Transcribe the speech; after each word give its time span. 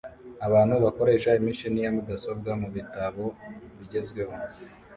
Abantu 0.47 0.73
bakoresha 0.85 1.29
imashini 1.39 1.79
ya 1.85 1.91
mudasobwa 1.95 2.49
mubitabo 2.61 3.25
bigezweho 3.77 4.33